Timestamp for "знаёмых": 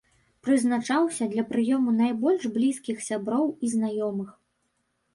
3.79-4.37